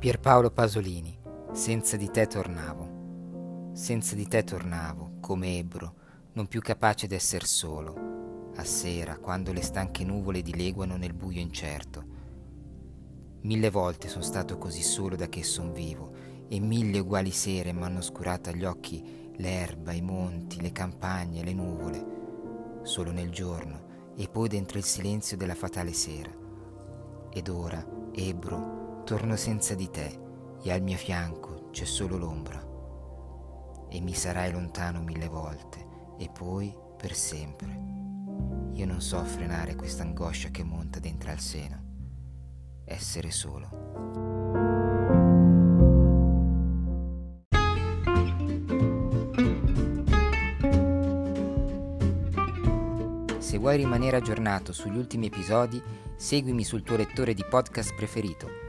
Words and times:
Pierpaolo 0.00 0.50
Pasolini, 0.50 1.14
senza 1.52 1.98
di 1.98 2.10
te 2.10 2.26
tornavo, 2.26 3.72
senza 3.74 4.14
di 4.14 4.26
te 4.26 4.42
tornavo, 4.44 5.18
come 5.20 5.58
ebbro, 5.58 5.94
non 6.32 6.46
più 6.46 6.62
capace 6.62 7.06
d'esser 7.06 7.44
solo, 7.44 8.52
a 8.56 8.64
sera, 8.64 9.18
quando 9.18 9.52
le 9.52 9.60
stanche 9.60 10.02
nuvole 10.02 10.40
dileguano 10.40 10.96
nel 10.96 11.12
buio 11.12 11.42
incerto. 11.42 12.04
Mille 13.42 13.68
volte 13.68 14.08
sono 14.08 14.24
stato 14.24 14.56
così 14.56 14.80
solo 14.80 15.16
da 15.16 15.28
che 15.28 15.44
son 15.44 15.70
vivo, 15.70 16.14
e 16.48 16.58
mille 16.60 17.00
uguali 17.00 17.30
sere 17.30 17.74
m'hanno 17.74 17.98
oscurato 17.98 18.48
agli 18.48 18.64
occhi 18.64 19.32
l'erba, 19.36 19.92
i 19.92 20.00
monti, 20.00 20.62
le 20.62 20.72
campagne, 20.72 21.44
le 21.44 21.52
nuvole, 21.52 22.06
solo 22.84 23.12
nel 23.12 23.28
giorno, 23.28 24.14
e 24.16 24.28
poi 24.28 24.48
dentro 24.48 24.78
il 24.78 24.84
silenzio 24.84 25.36
della 25.36 25.54
fatale 25.54 25.92
sera. 25.92 26.32
Ed 27.30 27.48
ora, 27.48 27.86
Ebro, 28.12 28.79
torno 29.04 29.36
senza 29.36 29.74
di 29.74 29.90
te 29.90 30.18
e 30.62 30.72
al 30.72 30.82
mio 30.82 30.96
fianco 30.96 31.68
c'è 31.70 31.84
solo 31.84 32.16
l'ombra. 32.16 32.68
E 33.88 34.00
mi 34.00 34.14
sarai 34.14 34.52
lontano 34.52 35.02
mille 35.02 35.28
volte 35.28 35.86
e 36.18 36.28
poi 36.30 36.74
per 36.96 37.14
sempre. 37.14 37.88
Io 38.72 38.86
non 38.86 39.00
so 39.00 39.22
frenare 39.24 39.74
questa 39.74 40.02
angoscia 40.02 40.50
che 40.50 40.62
monta 40.62 41.00
dentro 41.00 41.30
al 41.30 41.40
seno. 41.40 41.82
Essere 42.84 43.30
solo. 43.30 43.68
Se 53.38 53.58
vuoi 53.58 53.76
rimanere 53.76 54.16
aggiornato 54.16 54.72
sugli 54.72 54.96
ultimi 54.96 55.26
episodi, 55.26 55.82
seguimi 56.14 56.62
sul 56.62 56.82
tuo 56.82 56.96
lettore 56.96 57.34
di 57.34 57.44
podcast 57.48 57.94
preferito 57.96 58.68